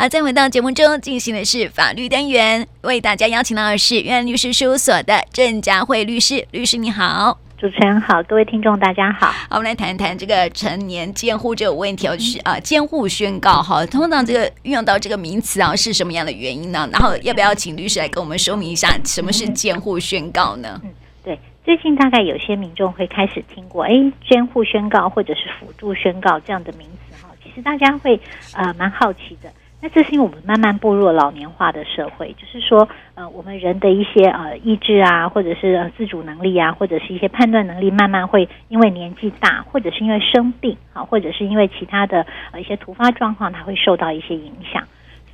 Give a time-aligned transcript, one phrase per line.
[0.00, 6.46] 好，再回到节目中进行的是法律单元，为大家邀请到的是元律师事务所的郑佳慧律师。
[6.52, 7.36] 律师你好。
[7.58, 9.26] 主持人好，各位听众大家好。
[9.26, 16.88] 好，我们来谈一谈这个成年监护这个问题，就是啊，监护宣告哈，通常这个运用到这个名词啊，是什么样的原因呢？
[16.92, 20.80] 然后要不要请律师来跟我们说明一下，什么是监护宣告呢？
[20.84, 20.90] 嗯，
[21.24, 23.90] 对，最近大概有些民众会开始听过，哎，
[24.24, 28.20] 监护宣告或者是辅助宣告这样的名词哈，其实大家会
[28.52, 29.50] 呃蛮好奇的。
[29.80, 44.82] 那这是因为我们慢慢步入了老年化的社会，就是说，呃，我们人的一些呃意志啊，或者是呃自主能力啊，或者是一些判断能力，慢慢会因为年纪大，或者是因为生病啊，或者是因为其他的呃一些突发状况，它会受到一些影响。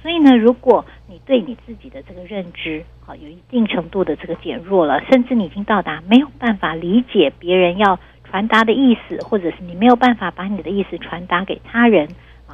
[0.02, 12.06] 所以呢，如果你对你自己的这个认知啊有一定程度的这个减弱了，甚至你已经到达没有办法理解别人要传达的意思，或者是你没有办法把你的意思传达给他人。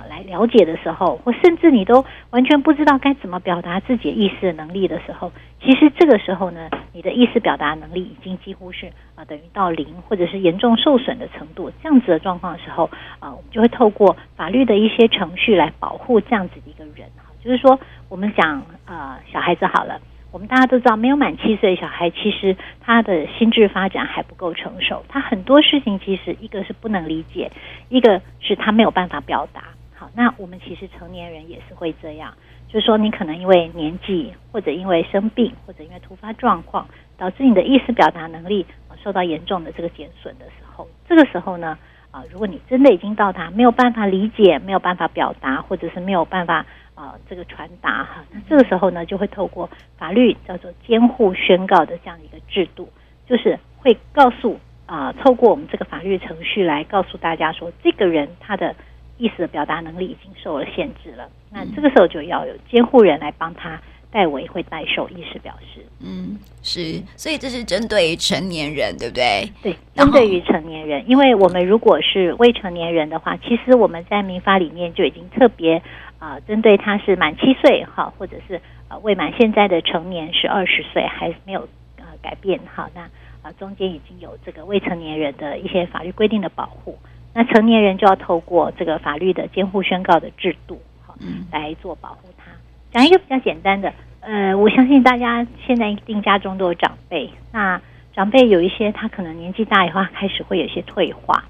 [0.09, 11.71] 来了解的时候，或甚至你都完全不知道该怎么表达自己意思的能力的时候，其实这个时候呢，你的意思表达能力已经几乎是啊等于到零，或者是严重受损的程度。
[11.83, 17.09] 这样子的状况的时候，啊，我们就会透过法律的一些程序来保护这样子的一个人。
[17.17, 20.01] 哈，就是说，我们讲啊，小孩子好了，
[20.33, 27.51] 我们大家都知道，没有满七岁的小孩，其实他的心智发展还不够成熟，他很多事情其实一个是不能理解，
[27.89, 29.63] 一个是他没有办法表达。
[30.01, 32.33] 好，那我们其实成年人也是会这样，
[32.69, 38.65] 就是说你可能因为年纪，或者因为生病，或者因为突发状况，导致你的意思表达能力
[39.05, 41.77] 受到严重的这个减损的时候，这个时候呢，
[42.11, 46.65] 啊，如果你真的已经到达没有办法理解、没有办法表达，或者是没有办法
[46.95, 52.89] 啊这个传达哈，那这个时候呢，就会透过法律叫做监护宣告的这样一个制度，
[53.27, 58.75] 就是会告诉啊，透过我们这个法律程序来告诉大家说，这个人他的。
[59.21, 63.79] 意思的表达能力已经受了限制了，那这个时候就要有监护人来帮他
[64.11, 65.85] 代为会代受意思表示。
[66.01, 69.53] 嗯，是，所以这是针对成年人，对不对？
[69.63, 75.77] 对，针对于成年人，因为我们如果是未成年人的话，其实我们在民法里面就已经特别
[76.19, 83.03] 啊，呃，针对他是满七岁哈，或者是呃未满现在的成年是二十岁，还是没有呃改变哈，那
[83.43, 86.99] 啊中间已经有这个未成年人的一些法律规定的保护。
[87.33, 91.15] 那成年人就要透过这个法律的监护宣告的制度，好，
[91.53, 92.45] 来做保护他。
[92.93, 97.81] 讲一个比较简单的，呃，我相信大家现在一定家中都有长辈，那
[98.13, 101.45] 长辈有一些他可能年纪大以后开始会有一些退化，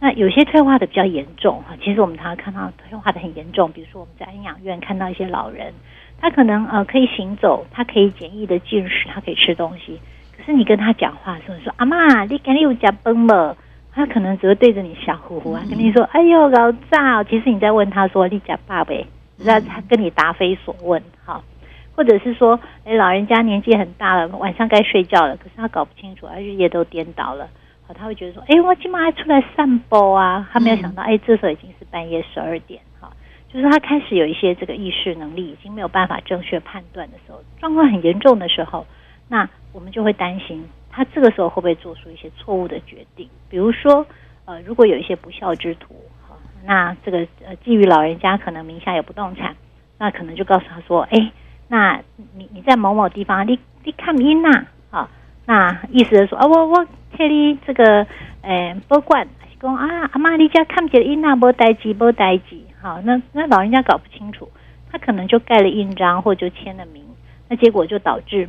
[0.00, 1.76] 那有些退化的比较严重哈。
[1.80, 5.72] 其实我们常常看到退化的很严重，比如说我们在安养院看到一些老人，
[6.20, 10.00] 他可能呃可以行走，他可以简易的进食，他可以吃东西，
[10.36, 13.56] 可是你跟他讲话的时候说，阿妈，你今天有加崩吗？
[13.92, 19.06] 他可能只会对着你笑呼呼啊，跟你说：“哎呦，老炸！”其实你在问他说：“你家爸呗？”
[19.36, 21.42] 那他跟你答非所问，哈，
[21.96, 27.48] 或者是说：“哎，老人家年纪很大了，晚上该睡觉了，可是他搞不清楚，他日夜都颠倒了。”
[27.86, 33.10] 好，他会觉得说：“哎，我今晚还出来散步啊！”他没有想到，哎，这时候已经是半夜十二点，哈，
[33.52, 38.86] 就是他开始有一些这个意识能力已经没有办法正确判断的时候，状况很严重的时候，
[39.28, 40.64] 那我们就会担心。
[41.00, 43.26] 他这个时候会不会做出一些错误的决定？
[43.48, 44.06] 比如说，
[44.44, 45.94] 呃，如果有一些不孝之徒，
[46.28, 49.56] 哈，那这个呃，基于老人家可能名下有不动产，
[49.96, 51.32] 那可能就告诉他说，哎，
[51.68, 52.02] 那
[52.34, 55.08] 你你在某某地方，你你看阴呐，啊，
[55.46, 56.86] 那意思是说，啊，我我
[57.16, 58.06] 替你这个，
[58.42, 59.26] 呃，保管，
[59.58, 64.46] 说啊，阿妈你家看不见阴呐，不待机，不待机，好，那那老人家搞不清楚，
[64.92, 67.02] 他可能就盖了印章或就签了名，
[67.48, 68.46] 那结果就导致。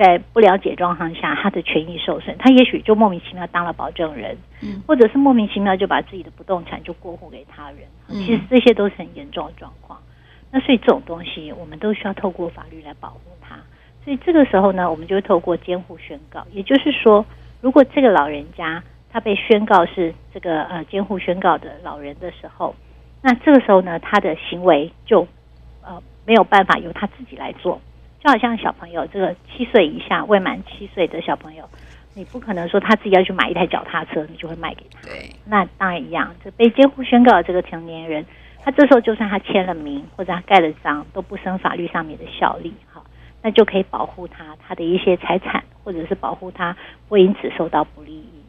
[0.00, 10.00] 在不了解状况下，他的权益受损，他也许就莫名其妙当了保证人，嗯，或者是莫名其妙就把自己的不动产就过户给他人，其实这些都是很严重的状况。
[10.50, 13.56] 那所以这种东西，我们都需要透过法律来保护他。
[14.02, 17.22] 所以这个时候呢，我们就会透过监护宣告，也就是说，
[17.60, 22.74] 如果这个老人家他被宣告是这个呃监护宣告的老人的时候，
[23.20, 25.28] 那这个时候呢，他的行为就
[25.82, 27.78] 呃没有办法由他自己来做。
[28.22, 31.64] 就好像小朋友，这个七岁以下未满七岁的小朋友，
[32.14, 35.00] 你不可能说他自己要去买一台脚踏车，你就会卖给他。
[35.08, 36.34] 对，那当然一样。
[36.44, 38.26] 这被监护宣告的这个成年人，
[38.62, 43.02] 他这时候就算他签了名或者他盖了章，都不生法律上面的效力，哈，
[43.40, 46.76] 那就可以保护他他的一些财产，或者是保护他
[47.08, 48.39] 不因此受到不利益。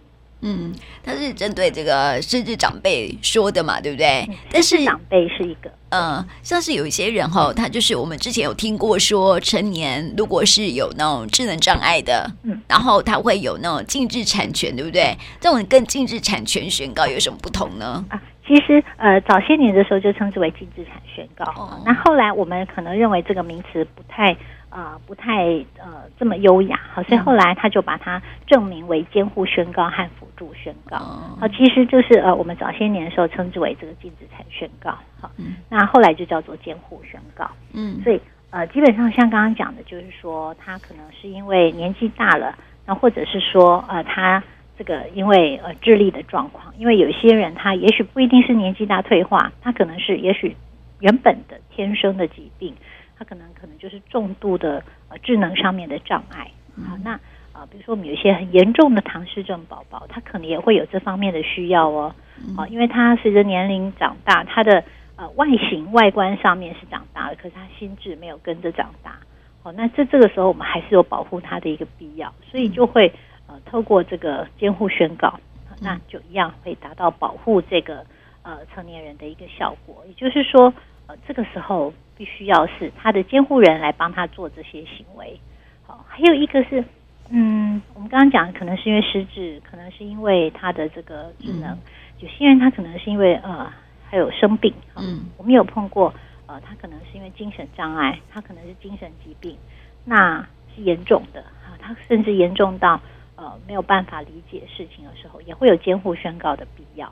[0.42, 0.74] 嗯，
[1.04, 4.28] 他是针对这个失智长辈说的嘛，对不对？
[4.52, 15.16] 但是长辈是一个，嗯，像是有一些人哈，他就是我们之前有听过说，成年如果是有那种智能障碍的，嗯，然后他会有那种禁制产权，对不对？
[15.40, 18.04] 这种跟禁制产权宣告有什么不同呢？
[18.10, 21.46] 啊，其实呃，早些年的时候就称之为净资产宣告。
[21.56, 24.38] 哦、那后来我们可能认为这个名词不太啊、
[24.72, 25.46] 呃，不太
[25.78, 30.98] 呃这么优雅，好，所以后来他就把它证明为监护宣告和辅助宣告。
[30.98, 34.98] 好、哦，其实就是呃，我们早些年的时候称之为这个禁止产宣告。
[35.20, 37.48] 好，嗯、那后来就叫做监护宣告。
[37.74, 38.20] 嗯，所以
[38.50, 44.44] 呃，基本上像刚刚讲的，就是说他可能是因为年纪大了，那或者是说呃他。
[44.78, 50.56] 这个因为呃智力的状况，因为有些人他也许不一定是年纪大退化，他可能是也许
[51.02, 52.74] 原本的天生的疾病，
[53.22, 56.50] 他可能可能就是重度的呃智能上面的障碍。
[56.88, 57.12] 好，那
[57.52, 62.16] 啊、呃，比如说我们有一些很严重的唐氏症宝宝，他可能也会有这方面的需要哦。
[62.58, 64.84] 好，因为他随着年龄长大，他的
[65.18, 69.20] 呃外形外观上面是长大了，可是他心智没有跟着长大。
[69.62, 73.14] 好，那这这个时候我们还是有保护他的一个必要，所以就会。
[73.48, 75.38] 呃，透过这个监护宣告，
[75.82, 78.06] 那就一样会达到保护这个
[78.44, 80.06] 呃成年人的一个效果。
[80.08, 80.74] 也就是说，
[81.08, 85.40] 呃，这个时候必须要是他的监护人来帮他做这些行为。
[85.88, 86.86] 好，还有一个是，
[87.30, 91.76] 嗯，我们刚刚讲，可能是因为失智，可能是因为他的这个智能，
[92.20, 93.74] 有些人他可能是因为呃
[94.08, 94.72] 还有生病。
[94.96, 96.14] 嗯，我们有碰过，
[96.46, 99.58] 呃，他可能是因为精神障碍，他可能是精神疾病，
[100.06, 103.02] 那是严重的啊，他甚至严重到。
[103.36, 107.12] 呃，没有办法理解事情的时候，也会有监护宣告的必要。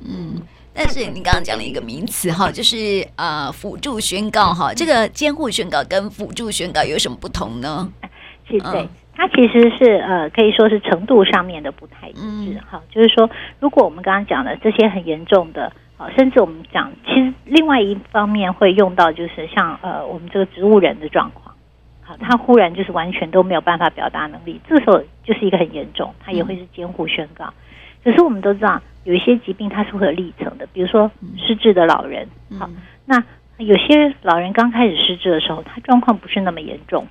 [0.00, 7.92] 嗯，但是你刚刚讲了一个名词哈，就是呃辅助宣告哈，这个监护宣告跟辅助宣告有什么不同呢？
[8.48, 12.80] 其实对，它其实是呃可以说是程度上面的不太一致哈。
[12.90, 13.28] 就是说，
[13.58, 21.54] 如果我们刚刚讲的这些很严重的，啊，甚至我们讲，其实另外一方面会用到，就是像呃我们这个植物人的状况。
[22.02, 27.52] 好他忽然就是完全都没有办法表达能力，这时候就是一个很严重，他也会是监护宣告。
[28.02, 32.28] 可是我们都知道，有一些疾病它是会有历程的，比如说失智的老人。
[32.56, 32.70] 好，
[33.06, 33.20] 那
[33.58, 37.08] 有些老人刚开始失智的时候，他状况不是那么严重，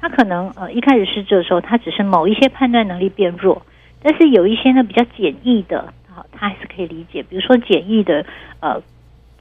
[0.00, 3.62] 他可能呃一开始失智的时候，他只是某一些判断能力变弱，
[4.02, 8.26] 但是有一些呢比较简易的，好，他还是可以理解，比如说简易的
[8.58, 8.82] 呃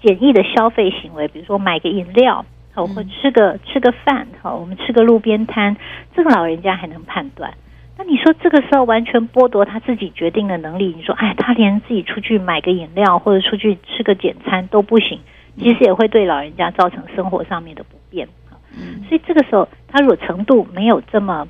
[0.03, 2.45] 简易的消费行为，比如说买个饮料。
[2.71, 5.75] 好，或吃个吃个饭，好，我们吃个路边摊，
[6.15, 7.51] 这个老人家还能判断。
[8.00, 15.19] 那你说这个时候完全剥夺他自己决定的能力，你说，哎，他连自己出去买个饮料或者出去吃个简餐都不行，
[15.57, 18.25] 其实也会对老人家造成生活上面的不便。
[19.10, 21.46] 所以这个时候，他如果程度没有这么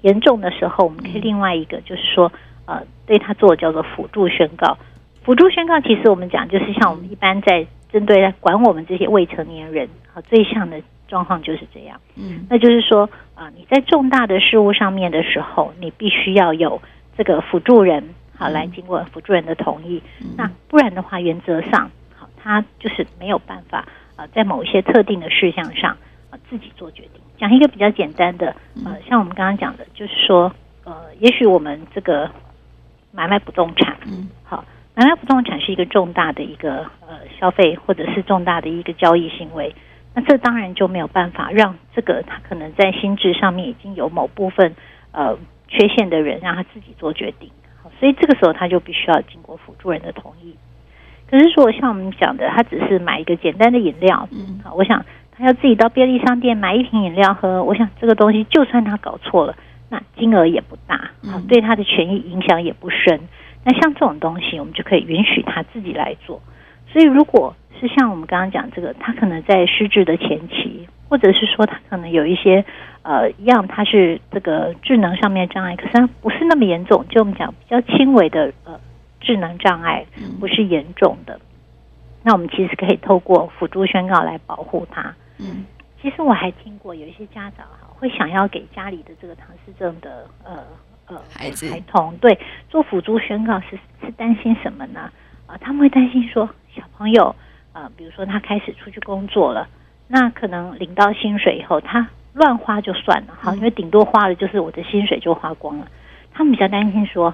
[0.00, 2.32] 严重的时候，我们可以另外一个就是说，
[2.64, 4.78] 呃，对他做叫做辅助宣告。
[5.22, 7.66] 辅助宣告其实我们讲就是像我们一般在。
[7.92, 10.80] 针对管我们这些未成年人啊，最像的
[11.10, 12.00] 状况就是这样。
[12.14, 16.80] 嗯，那就是说啊，你在重大的事务上面的时候，你必须要有
[17.18, 20.00] 这个辅助人好来经过辅助人的同意。
[20.38, 23.84] 那不然的话，原则上好，他就是没有办法
[24.16, 25.96] 啊，在某一些特定的事项上
[26.30, 27.20] 啊自己做决定。
[27.36, 28.54] 讲一个比较简单的，
[28.84, 30.50] 呃，像我们刚刚讲的，就是说
[30.84, 32.30] 呃，也许我们这个
[33.12, 34.64] 买卖不动产，嗯，好。
[34.92, 39.74] 买卖不动产是一个重大的一个呃消费，或者是重大的一个交易行为，
[40.20, 44.76] 那这当然就没有办法让这个他可能在心智上面已经有某部分
[45.12, 47.50] 呃缺陷的人让他自己做决定，
[47.82, 50.54] 好，所以这个时候他就必须要经过辅助人的同意。
[51.30, 59.56] 可是说像我们讲的，他只是买一个简单的饮料，嗯，好，我想他要自己到便利商店买一瓶饮料喝，我想这个东西就算他搞错了，
[59.88, 63.18] 那金额也不大，好，对他的权益影响也不深。
[63.64, 66.42] 那像这种东西，我们就可以允许他自己来做。
[66.92, 72.64] 所以，如果是像我们刚刚讲这个，他可能在失智的前期，或者是说他可能有一些
[73.02, 78.78] 呃一样，他是这个智能上面的障碍，可是他不是那么严重，就我们讲比较轻微的呃
[79.20, 80.04] 智能障碍，
[80.38, 81.40] 不是严重的。
[82.22, 85.14] 那我们其实可以透过辅助宣告来保护他。
[85.38, 85.64] 嗯，
[86.00, 90.62] 其实我还听过有一些家长哈，会想要给家里的这个唐氏症的呃。
[91.06, 95.10] 呃，孩子孩童对做辅助宣告是是担心什么呢？
[95.46, 97.34] 啊、呃，他们会担心说小朋友啊、
[97.80, 99.66] 呃，比如说他开始出去工作了，
[100.06, 105.88] 那可能领到薪水以后，他乱花就算了，好，因为顶多花了就是我的薪水就花光了。
[106.30, 107.32] 他们比较担心说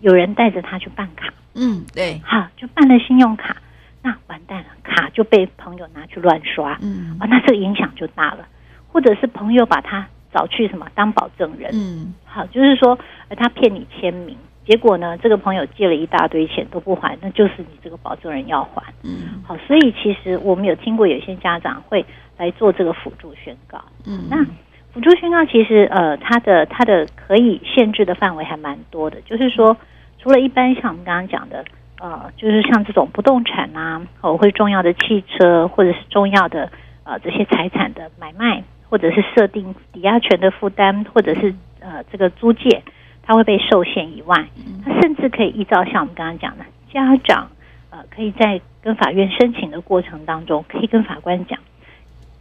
[0.00, 3.56] 有人带着他去办卡，嗯，对，好，就办了信用卡，
[4.02, 8.48] 那完蛋了，卡就被朋友拿去乱刷，嗯，啊，那这个影响就大了，
[8.88, 10.04] 或者是朋友把他。
[10.36, 11.70] 找去什么当保证人？
[11.72, 12.98] 嗯，好，就是说，
[13.36, 18.82] 他骗你签名，结果呢，这个朋友借了一大堆钱都不还，那就是你这个保证人要还。
[19.02, 22.04] 嗯，好，所以其实我们有听过有些家长会
[22.38, 23.82] 来做这个辅助宣告。
[24.06, 24.44] 嗯，那
[24.92, 29.76] 辅助宣告其实呃，它的它的可以限制的范围还蛮多的，就是说，
[30.18, 31.64] 除了一般像我们刚刚讲的
[32.00, 36.70] 呃，就是像这种不动产啊，或会重要的汽车，或者是重要的
[37.04, 42.82] 呃这些财产的买卖，或者是设定抵押权的负担，或者是呃这个租借，
[43.26, 44.46] 它会被受限以外，
[44.84, 47.48] 他甚至可以依照像我们刚刚讲的，家长
[47.90, 51.58] 呃可以在跟法院申请的过程当中，可以跟法官讲，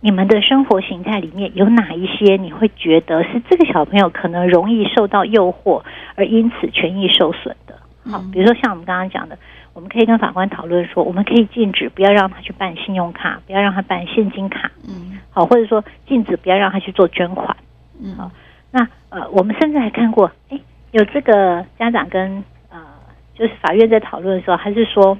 [0.01, 5.81] 你们的生活形态里面有哪一些你会觉得是这个小朋友可能容易受到诱惑，
[6.15, 7.79] 而因此权益受损的。
[8.11, 9.37] 好，比如说像我们刚刚讲的，
[9.73, 17.55] 我们可以跟法官讨论说，我们可以禁止不要让他去办信用卡，不要让他办现金卡，嗯，好，或者说禁止不要让他去做捐款，
[18.03, 18.29] 嗯，好，
[18.71, 20.59] 那呃，我们甚至还看过，哎，
[20.93, 22.79] 有这个家长跟呃，
[23.35, 25.15] 就是法院在讨论的时候，他是说。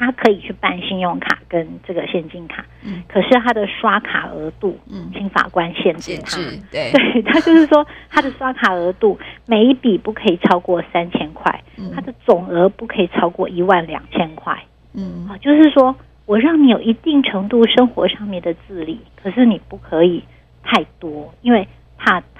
[0.00, 6.36] 他可以去办信用卡跟这个现金卡，嗯，可是他的刷卡额度，嗯，请法官限制他，
[6.70, 14.56] 对，对他就是说他的刷卡额度每一笔不可以超过三千块，嗯，他的总额不可以超过一万两千块，
[14.92, 15.96] 嗯，啊，就是说
[16.26, 20.22] 我让你有一定程度生活上面的自理，可是你不可以
[20.62, 21.66] 太多，因为。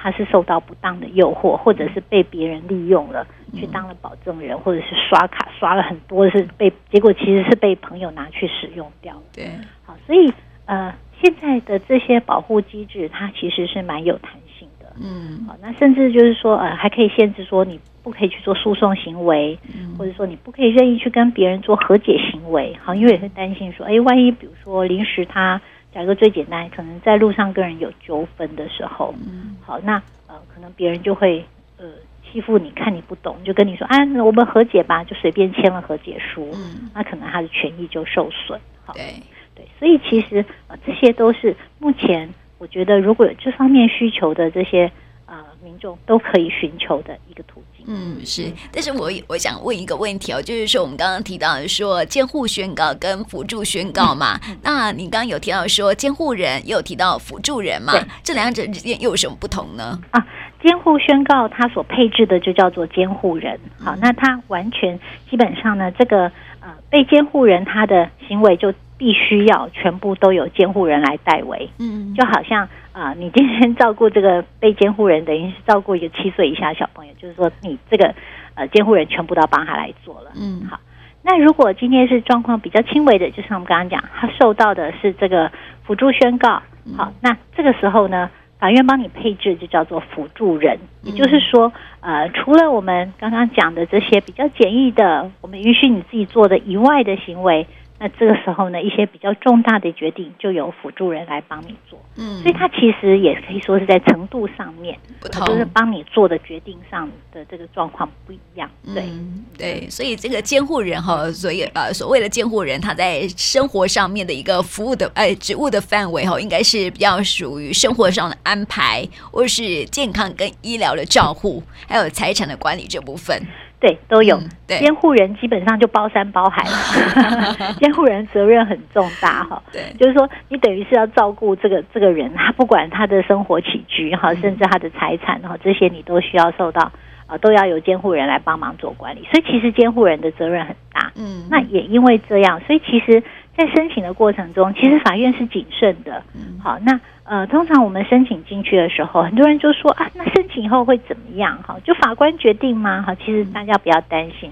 [0.09, 9.15] 怕他是受到不当的诱惑，或者是被别人利用了，去当了保证人，或者是刷卡刷了很多，是被结果其实是被朋友拿去使用掉。
[9.35, 9.51] 对，
[9.85, 10.33] 好，所以
[10.67, 14.87] 呃，现在的这些保护机制，它其实是蛮有弹性的。
[15.01, 19.59] 嗯，好，那甚至就是说，呃，还可以限制说你不可以去做诉讼行为，
[19.99, 22.77] 或者说你不可以任意去跟别人做和解行为。
[22.83, 25.61] 好，因为也会担心说，哎，万一比如说临时他。
[25.93, 31.45] 讲一个最简单，可能在路上跟人有纠纷的时候，嗯，好，那呃，可能别人就会
[31.79, 31.87] 呃
[32.25, 39.15] 欺负你，看你不懂，就跟你说啊，我们和解吧，就随便签了和解书，嗯，那可能他的权益就受损，好，对。
[39.55, 44.91] 对，所以其实呃这些都是目前我觉得如果有这方面需求的这些。
[45.29, 47.85] 啊、呃，民众都可以寻求的一个途径。
[47.87, 48.51] 嗯，是。
[48.73, 57.93] 但是我我想问一个问题哦，就是说我们刚刚提到说监护宣告跟辅助宣告嘛，嗯、那你刚刚有提到说监护人，也有提到辅助人嘛，
[58.25, 60.01] 这两者之间又有什么不同呢？
[60.13, 60.27] 啊，
[60.63, 63.61] 监护宣告它所配置的就叫做监护人。
[63.79, 64.99] 好，那它完全
[65.31, 68.73] 基本上呢，这个呃被监护人他的行为就。
[68.99, 78.13] 必须要全部都有监护人来代为，嗯，就好像啊、呃，你今天照顾这个被监护人，等于是照顾一个七岁以下小朋友，就是说你这个
[78.57, 80.81] 呃监护人全部都要帮他来做了，嗯，好。
[81.23, 85.51] 那如果今天是状况比较轻微的，就像我们刚刚讲，他受到的是这个
[85.85, 86.61] 辅助宣告，
[86.97, 88.29] 好，那这个时候呢，
[88.59, 97.65] 法院帮你配置就叫做辅助人，也就是说，呃，除了我们刚刚讲的这些比较简易的，我们允许你自己做的以外的行为。
[98.01, 123.45] 那这个时候呢，一些比较重大的决定就由辅助人来帮你做，嗯，所以他其实也可以说是在程度上面不同，就是帮你做的决定上的这个状况不一样，对、嗯、对，所以这个监护人哈，所以呃所谓的监护人，他在生活上面的一个服务的哎职务的范围哈，应该是比较属于生活上的安排，或是健康跟医疗的照护，还有财产的管理这部分。
[123.81, 124.37] 对，都有。
[124.37, 127.75] 嗯、对，监护人基本上就包山包海了。
[127.79, 129.63] 监护人责任很重大哈。
[129.73, 136.91] 对，就是说你等于是要照顾这个这个人，他不管他的生活起居哈，甚至他的财产哈，这些你都需要受到
[137.27, 139.27] 啊，都要由监护人来帮忙做管理。
[139.31, 141.13] 所以其实监护人的责任很大。
[141.17, 143.23] 嗯，那也因为这样，所以其实。
[143.59, 146.23] 在申请的过程中，其实法院是谨慎的。
[146.33, 146.93] 嗯好，那
[147.29, 151.63] 呃，通常我们申请进去的时候，很多人就说啊，那申请以后会怎么样？
[151.63, 153.03] 哈，就法官决定吗？
[153.03, 154.51] 哈，其实大家不要担心，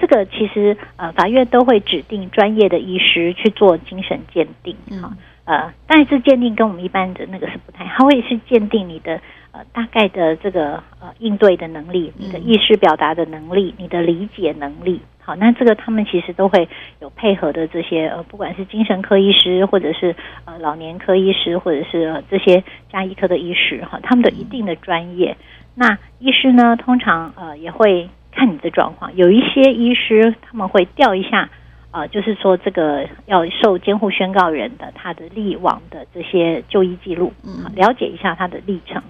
[0.00, 4.74] 这个其实呃，法院都会指定专业的医师去做精神鉴定。
[5.02, 5.12] 哈，
[5.44, 9.20] 呃，但是鉴定跟我们一般的那个是不太，他会是鉴定你的
[9.52, 15.02] 呃大概的这个呃应对的能力，你的意识表达的能力，你的理解能力。
[15.26, 16.68] 好，那这个他们其实都会
[17.00, 20.14] 有配合的这些呃，不管是精神科医师，或者是
[20.44, 22.62] 呃老年科医师，或者是、呃、这些
[22.92, 25.34] 加医科的医师哈，他们的一定的专业。
[25.74, 31.48] 那医师呢，通常呃也会看你的状况，有一些医师他们会调一下
[31.90, 39.02] 啊、呃，就是说这个要受监护宣告人的他的历往的这些就医记录，嗯，了解一下他的历程。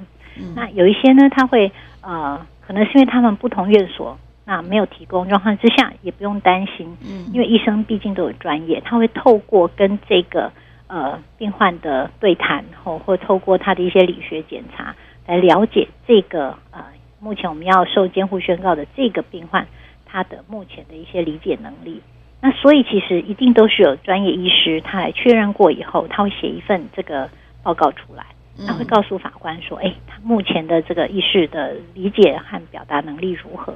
[0.54, 4.16] 那有一些呢，他会呃，可能是因为他们不同院所。
[4.46, 10.52] 那没有提供状况之下，也不用担心，嗯，因为医生毕竟都有专业，他会透过跟这个
[10.86, 14.94] 呃病患的对谈，或或透过他的一些理学检查，
[15.26, 16.84] 来了解这个呃
[17.20, 19.66] 目前我们要受监护宣告的这个病患
[20.04, 22.02] 他的目前的一些理解能力。
[22.42, 27.30] 那所以其实一定都是有专业医师他来确认过以后，他会写一份这个
[27.62, 28.26] 报告出来，
[28.66, 33.74] 他会告诉法官说，哎，他目前的这个意识的理解和表达能力如何。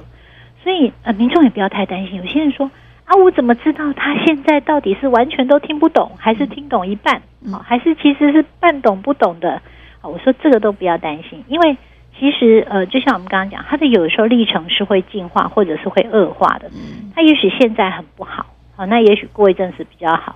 [0.63, 2.15] 所以呃，民众也不要太担心。
[2.15, 2.69] 有些人说
[3.05, 7.21] 啊，我怎么知道他现在到底是完全都听不懂，还是听懂一半？
[7.51, 9.61] 哦，还是其实是半懂不懂的？
[10.01, 11.77] 啊，我说这个都不要担心，因为
[12.19, 16.69] 其实呃，就像我们刚刚讲，他的有时候历程是会进化，或者是会恶化的。
[17.15, 20.35] 他也许现在很不好，好，那也许过一阵子比较好。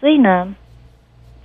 [0.00, 0.54] 所以呢，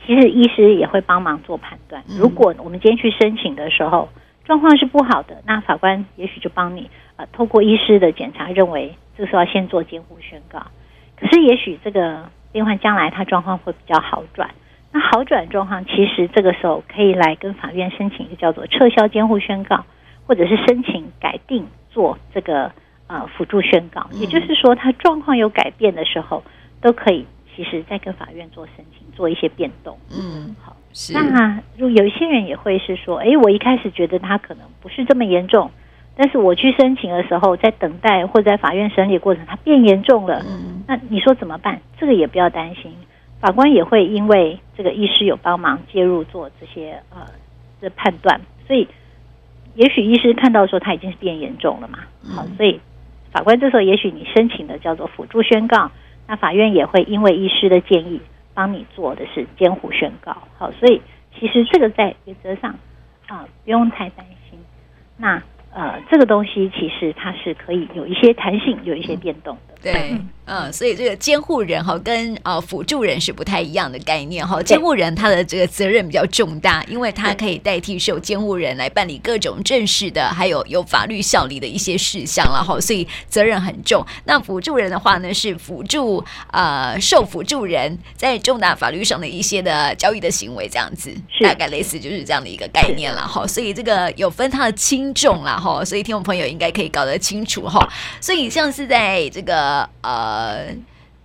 [0.05, 2.03] 其实医师也会帮忙做判断。
[2.20, 4.10] 如果我们今天去申请的时候，
[4.46, 10.66] 状况是不好的，那法官也许就帮你呃，透过医师的检查，认为这时候要先做监护宣告。
[11.18, 14.50] 可是也许这个病患将来他状况会比较好转，
[14.92, 19.86] 那好转状况其实这个时候可以来跟法院申请一个叫做撤销监护宣告，
[20.28, 22.72] 或者是申请改定做这个
[23.08, 24.06] 呃辅助宣告。
[24.12, 26.44] 也就是说，他状况有改变的时候，
[26.82, 29.98] 都可以其实再跟法院做申请，做一些变动。
[30.12, 30.76] 嗯，好。
[31.14, 35.70] 那如有一些人也会是说，哎，我一开始觉得他可能不是这么严重，
[36.16, 40.42] 但是我去申请的时候，在等待或者在法院审理过程，他变严重了。
[40.48, 41.82] 嗯，那你说怎么办？
[42.00, 42.94] 这个也不要担心，
[43.40, 47.28] 法官也会因为这个医师有帮忙介入做这些呃
[47.82, 48.88] 的判断，所以
[49.76, 52.00] 也许医师看到说他已经是变严重了嘛，
[52.36, 52.80] 好，所以
[53.32, 55.92] 法官这时候也许你申请的叫做辅助宣告，
[56.28, 58.22] 那法院也会因为医师的建议。
[58.58, 61.02] 帮你做的是监护宣告，好，所以
[61.38, 62.74] 其实这个在原则上
[63.28, 64.58] 啊不用太担心。
[65.18, 65.44] 那
[65.75, 69.75] 呃，这个东西其实它是可以有一些弹性，有一些变动的。
[69.86, 74.60] 对， 嗯，所以这个监护人哈跟啊辅助人是不太一样的概念哈。
[74.63, 82.82] 监护人他的这个责任比较重大，因为他可以代替受监护人来办理各种正式的，还有有法律效力的一些事项了哈。
[82.82, 84.04] 所以责任很重。
[84.25, 93.46] 那辅助人的话呢，是辅助呃受辅助人在重大法律上的一些的交易的行为，这样子，大概类似就是这样的一个概念了哈。
[93.46, 95.86] 所以这个有分它的轻重了哈。
[95.86, 97.88] 所以听众朋友应该可以搞得清楚哈。
[98.20, 99.75] 所以像是在这个。
[100.01, 100.74] 呃，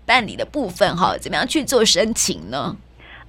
[0.07, 2.77] 办理的部分哈，怎么样去做申请呢？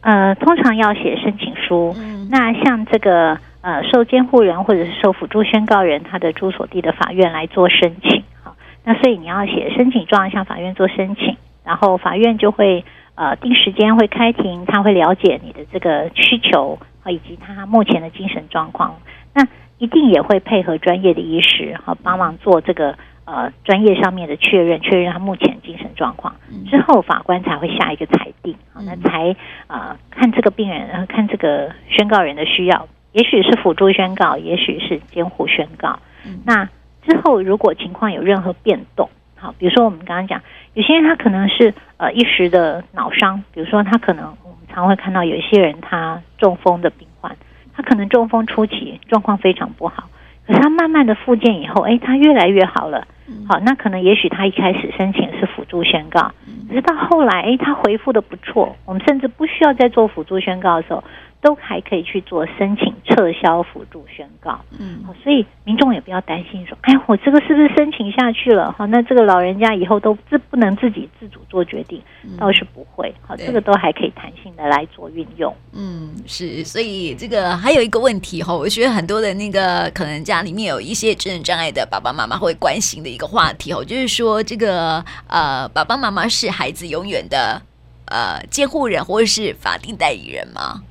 [0.02, 1.94] 呃，通常要写申请书。
[1.98, 8.24] 嗯、那像这个呃，受监护人或者是受辅助宣告人，他的住所地的法院来做申请。
[8.42, 18.96] 好，那所以你要写申请状向法院做申请，然后法院就会呃定时间会开庭，他会了解你的这个需求以及他目前的精神状况。
[19.36, 22.98] 那一定也会配合专业的医师，好帮忙做这个。
[23.26, 26.36] 呃，专业上面的确认，确认他目前精神状况
[26.70, 28.56] 之后，法官才会下一个裁定。
[28.74, 29.36] 好，那才
[29.68, 36.00] 呃看这个病人，然后看这个宣告人的需要，也许是辅助宣告，也许是监护宣告。
[36.46, 36.68] 那
[37.04, 40.42] 之后如果情况有任何变动，好，比如说我们刚刚讲，
[40.74, 47.36] 有些人他可能是呃一时的脑伤，比如说他可能我们常会看到有一些人他中风的病患，
[47.74, 50.10] 他可能中风初期状况非常不好。
[50.48, 53.08] 可是他慢慢的复健以后，哎，他越来越好了。
[53.48, 56.32] 好，那可能也许他一开始申请是辅助宣告，
[56.68, 61.04] 可是到后来，哎，他回复的不错，我们甚至不需要再做辅助宣告的时候。
[61.42, 68.72] 都还可以去做申请撤销辅助宣告，嗯，好，所以民众也不要担心说，哎，我这个是不是申请下去了？
[68.78, 72.00] 好，那这个老人家以后都自不能自己自主做决定，
[72.38, 75.52] 倒是不会，好，这个都还可以弹性的来做运用。
[75.74, 87.60] 嗯，是，所以这个还有一个问题哈，我觉得很多的那个可能家里面有一些智能障碍的爸爸妈妈会关心的一个话题哦，就是说这个呃，爸爸妈妈是孩子永远的
[88.06, 90.84] 呃监护人或者是法定代理人吗？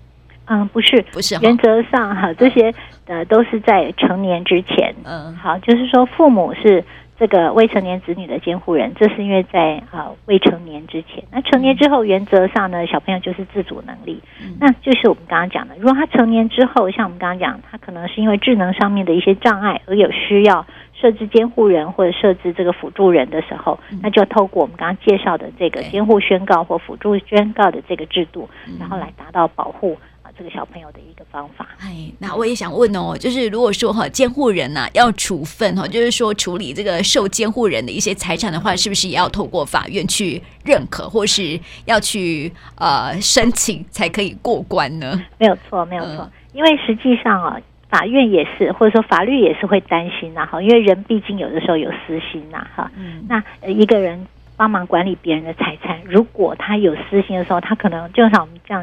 [0.50, 1.38] 嗯，不是，不是。
[1.40, 2.74] 原则上哈，这些
[3.06, 4.92] 呃都是在成年之前。
[5.04, 6.84] 嗯，好，就是说父母是
[7.16, 11.22] 这个未成年子女的监护人，这是因为在啊、呃、未成年之前。
[11.30, 14.20] 那成年之后，原则上呢，小朋友就是自主能力。
[14.42, 28.48] 嗯，那就是我们刚刚讲的，如果他成年之后，像我们刚刚讲，他可能是因为智能上面的一些障碍而有需要设置监护人或者设置这个辅助人的时候，那就要透过我们刚刚介绍的这个监护宣告或辅助宣告的这个制度，
[28.80, 29.96] 然后来达到保护。
[30.40, 31.68] 这个小朋友的一个方法。
[31.80, 45.22] 哎，那我也想问哦，就是如果说哈监护人呐、啊、要处分哈，就是说处理这个受监护人的一些财产的话，是不是也要透过法院去认可，或是要去呃申请才可以过关呢？
[45.36, 52.90] 没有错，没有错，嗯、因为实际上啊，法院也是或者说法律也是会担心呐哈，因为人毕竟有的时候有私心呐哈。
[52.96, 53.26] 嗯。
[53.28, 54.26] 那一个人
[54.56, 58.82] 帮忙管理别人的财产，如果他有私心的时候，他可能就像我们这样。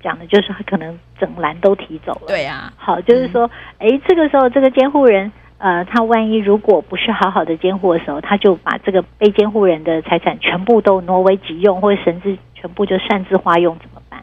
[0.00, 2.26] 讲的就是他可能整篮都提走了。
[2.28, 14.22] 对呀、啊，好，就是说，哎、嗯，这个时候这个监护人，呃，他万一如果不是好好的监护的时候，他就把这个被监护人的财产全部都挪为己用，或者甚至全部就擅自花用，怎么办？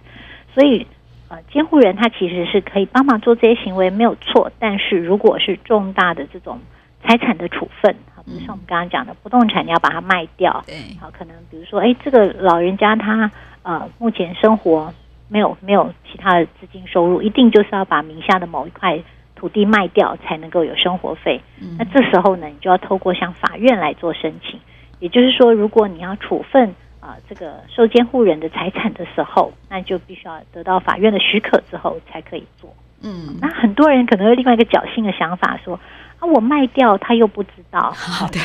[0.54, 0.88] 所以，
[1.28, 4.52] 呃，监护人他其实是可以帮忙做这些行为，没有错。
[4.60, 6.60] 但是如果是重大的这种
[7.04, 7.94] 财产的处分，
[8.26, 13.30] 比如像我们刚刚讲的不动产，你要把它卖掉，对，好，可能比如说，哎，这个老人家他
[13.62, 14.92] 呃目前生活
[15.28, 19.00] 没有没有其他的资金收入，一定就是要把名下的某一块
[19.36, 21.42] 土地卖掉才能够有生活费。
[21.62, 24.60] 嗯、那这时候呢，你就要透过向法院来做申请。
[25.00, 26.70] 也就是说，如果你要处分
[27.02, 32.74] 啊、呃、这个受监护人的财产的时候，那就必须要得到法院的许可之后才可以做。
[33.02, 35.80] 嗯，那很多人可能有另外一个侥幸的想法说，说
[36.20, 37.92] 啊，我卖掉他又不知道。
[37.92, 38.40] 好，对，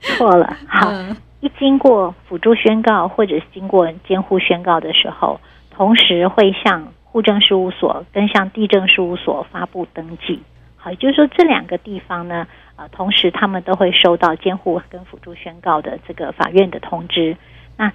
[0.00, 0.56] 错了。
[0.68, 5.40] 好，嗯、一经过辅助宣告或者是经过监护宣告的时候，
[5.80, 10.38] 同时会向户政事务所跟向地政事务所发布登记。
[10.76, 12.46] 好，也就是说这两个地方呢。
[12.76, 17.34] 啊，同时他们都会收到监护跟辅助宣告的这个法院的通知。
[17.78, 17.90] 那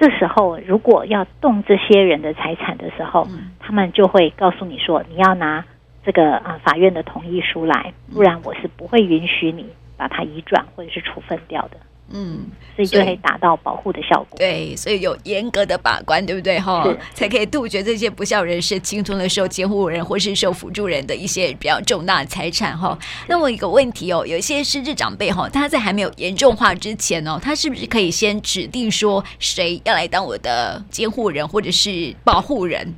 [0.00, 3.28] 这时候，如果要动这些人的财产的时候，
[3.60, 5.64] 他们就会告诉你说，你要拿
[6.04, 11.76] 这个啊法院的同意书来，不然我是不会允许你把它移转或者是处分掉的。
[12.12, 12.40] 嗯，
[12.76, 14.38] 所以就可以达到保护的效果。
[14.38, 16.58] 对，所以有严格的把关，对不对？
[16.60, 22.76] 哈，才可以杜绝这些不孝人士侵吞了受监护人或是受辅助人的一些比较重大的财产。
[22.76, 22.98] 哈，
[23.28, 32.94] 那我有一个问题哦，有一些失智长辈哈，他在还没有严重化之前哦，他是不是可以先指定说谁要来当我的监护人或者是保护人？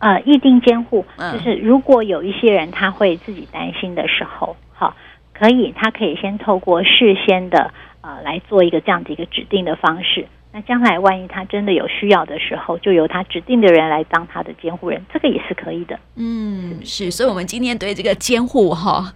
[0.00, 4.94] 呃，预定监护，就是如果有一些人他会自己担心的时候，好，
[5.32, 7.70] 可以，他可以先透过事先的。
[8.02, 10.26] 呃，来做一个这样的一个指定的方式。
[10.52, 15.96] 那将来万一他真的有需要的时候，就由他指定的人来当他的监护人，这个也是可以的。
[16.16, 19.12] 嗯，是，所以，我们今天对这个监护哈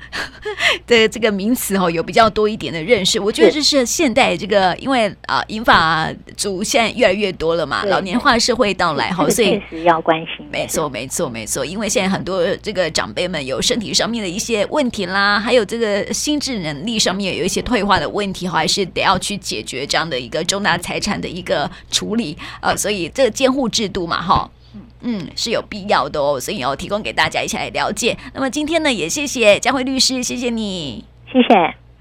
[0.86, 3.18] 的这个名词哈有比较多一点的认识。
[3.18, 10.46] 我觉得这是现代这个，因为啊，银发族现在越来越多了嘛，老年化社会到来哈，所以确实要关心。
[10.52, 11.64] 没错，没错，没错。
[11.64, 24.50] 因为现在很多这个长辈们有身体上面的一些问题啦，还有这个心智能力上面有一些退化的问题，还是得要去解决这样的一个重大财产的一个处理，呃，所以这个监护制度嘛，哈，
[25.00, 28.16] 嗯，是有必要的哦，所以要提供给大家一起来了解。
[28.34, 31.83] 那么今天呢，也谢谢佳慧律师，谢谢你，谢谢。